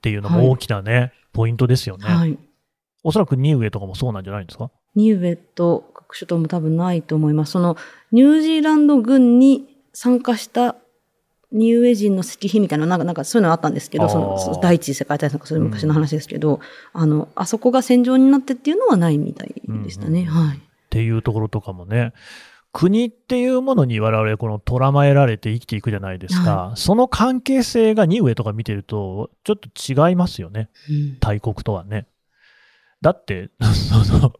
[0.00, 2.08] っあ、ていうのも大きなね、ポイントですよね。
[2.08, 2.38] はい。
[3.02, 4.70] おそらくニウエとかもそうなんじゃないんですか？
[4.94, 7.52] ニウエと各首都も多分ないと思います。
[7.52, 7.76] その、
[8.12, 10.76] ニュージーランド軍に参加した
[11.52, 16.60] ニウエ人の石碑みたいな、なんか、なんかそういうのあったんですけど、その、第一次世界大戦とかそういう昔の話ですけど、
[16.92, 20.20] あの、あそこが戦場になってっていうのはないみたいでしたね。
[20.22, 20.56] うんうんはい。
[20.56, 20.60] っ
[20.90, 22.12] ていうところとかもね、
[22.72, 26.72] 国っていうものに我々このとらまえられて生きていくじゃないですか。
[26.76, 30.70] その関係性がニウエとか見てると、ちょっと違いますよね。
[30.88, 32.06] うん大国とはね。
[33.02, 33.50] だって、
[34.04, 34.32] その、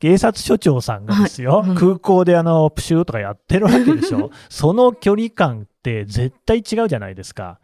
[0.00, 4.30] 警察署長さんがですよ、はいうん空港であの、プシューとかやってるわけでしょ。
[4.48, 7.60] その距離感って絶対違うじゃないですか。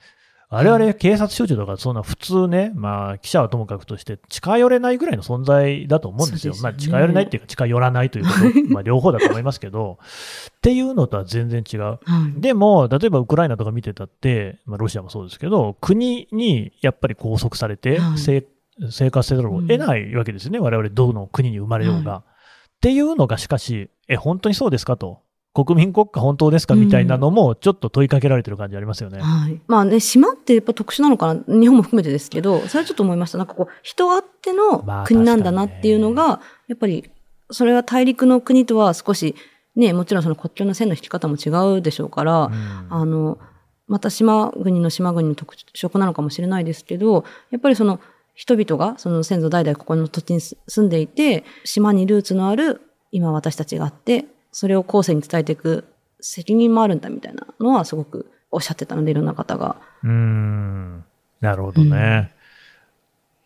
[0.51, 6.55] 我々警察署長とかそんな普通ね、まあ記者はともかくとして近寄れないぐらいの存在だと思うんですよ。
[6.55, 8.39] すよねまあ近寄れないっていうか近寄らないということ、
[8.73, 11.81] まあ両方だと思いますけど、っていうのとは全然違う。
[11.81, 11.99] は
[12.37, 12.41] い。
[12.41, 18.47] でも、例えばウクライナとか見てたって、まあ、ロシアもそうですけど、国にやっぱり拘束されて、はい生
[18.91, 22.13] 生活せざるを得ないわけですよね、我々どの国に生まれようが。
[22.13, 25.23] はっていうのがしかし、え、本当にそうですかと。
[25.55, 26.75] 国民国家本当ですか？
[26.75, 29.21] みたいなのも、ちょっと問いかけられてる感じありますよね。
[29.21, 29.61] はい。
[29.67, 33.39] まあね、島ってやっぱ特殊なのかな、日本も含めてですけど、それはちょっと思いました。
[33.39, 37.11] なんかこう、人あってのまあ国なんだなっていうのが、やっぱり、
[37.51, 39.35] それは大陸の国とは少し、
[39.75, 43.39] ね、もちろんその国境の線の引き方も違うでしょうから、うんあの、
[43.87, 48.01] また島国の島国の特色なのかもしれないですけど、やっぱりその
[48.35, 52.83] 人々がその先祖代々ここの土地に住んでいて、島にルーツのある
[53.13, 55.85] 今私たちがあって、それを後世に伝えていく
[56.21, 59.77] 責任もあるんだみたいなのはすごくおっしゃってたので、いろんな方が。
[60.03, 61.05] うーん。
[61.41, 62.33] なるほどね。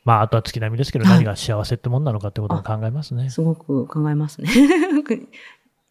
[0.05, 3.31] まあ、あとは月並みですけど、はい何が幸せってもんなのかってことを考えますね。
[3.31, 4.49] すごく考えますね。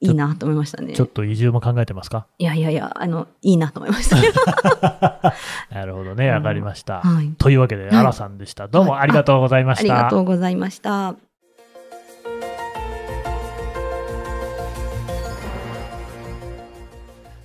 [0.04, 0.94] いいなと思いましたね。
[0.94, 2.26] ちょっと移住も考えてますか？
[2.40, 4.18] いやいやいや、あの、いいなと思いました。
[5.72, 7.02] なるほどね、わかりました。
[7.02, 7.30] はい。
[7.38, 8.68] というわけで、はいアラさんでした。
[8.68, 10.04] どうもありがとうございまありした。
[10.06, 11.16] がとうございました。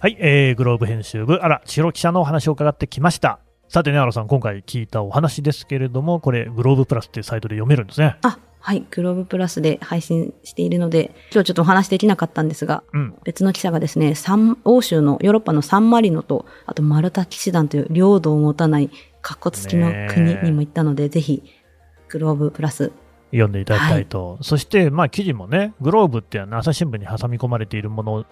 [0.07, 3.40] はい、えー、グローブ編集部、あら、千尋記者のお話を伺ってきました。
[3.66, 8.16] さてね、アラさん、今回聞いたお話ですけれども、これ、グローブプラスっていうサイトで読めるんですね。
[8.22, 8.86] あ、はい。
[8.88, 13.16] グローブプラスで配信しているので、今日ちょっとお話できなかったんですが、うん。
[13.24, 14.14] 別の記者がですね、
[14.62, 18.90] 欧州のヨーロッパのサンマリノと、あとマルタ騎士団という領土を持たない、
[19.22, 21.42] カッコ付きの国にも行ったので、ぜひ、
[22.11, 22.92] グローブプラス、
[23.32, 24.38] 読んでいただきたいと。
[24.40, 28.24] そして、まあ、記事もね、グローブってあの朝日新聞に挟み込まれているもの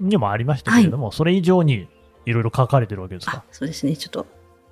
[0.00, 1.88] にもありましたけれども、それ以上に
[2.26, 4.26] いろいろ書かれてるわけですあか。、そうですね、ちょっと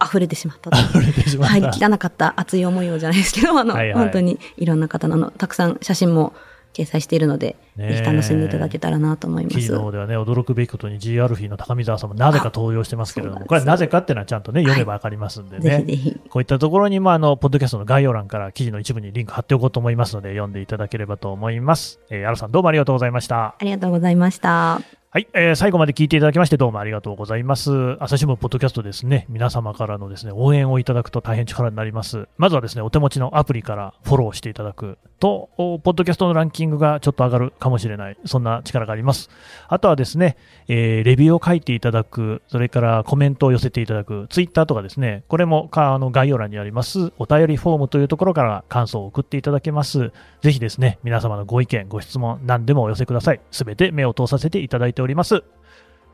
[0.04, 0.78] 溢れてしまったと。
[0.98, 1.70] 溢れてしまっはい、た。
[1.70, 6.32] 汚かった熱い思いをじゃないですけど、あの、はいはい本当にいろんな方のたくさん写真も
[6.72, 9.56] 掲載しているので、ぜひ楽しんでいただけたらなと思います。
[9.56, 15.62] 記事の方ではね、驚くべきことに G アルフィーの高見沢さんもなぜか登場してますけれども、これはなぜかっていうのはちゃんとね、読めばわかりますんでね。
[15.62, 16.20] ぜひぜひ。
[16.30, 22.00] こういったところにも、あの、ポッドキャストの概要欄から記事の一部にリンク貼っておこうと思いますので、読んでいただければと思います。
[22.10, 23.54] えー、アラさんどうもありがとうございました。
[23.58, 25.01] ありがとうございました。
[25.14, 27.98] はい、えー最後まで聞いていただきましてどうもありがとうございます。
[28.00, 32.28] 朝日新聞ポッドキャストですね、皆様からのですね、応援をいただくと大変力になります。
[32.38, 39.28] まずはですね、お手持ちのアプリからフォローしていただくと、ポッドキャストのランキングがちょっと上がるかもしれない、そんな力があります。
[39.68, 40.38] あとはですね、
[40.68, 50.10] えーレビューを書いていただく、それからコメントを寄せていただく、ツイッターとかですね、これもかあの概要欄にあります、お便りフォームというところから感想を送っていただけます。
[50.40, 53.40] ぜひですね、皆様のご意見、ご質問、何でもお寄せください。
[53.50, 55.42] すべて目を通させていただいております。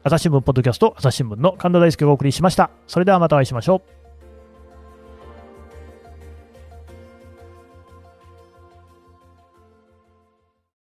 [0.05, 2.71] 朝日新聞ポッドキャスト、朝日新聞の神田大輔がお送りしました。
[2.87, 3.98] それではまたお会いしましょう。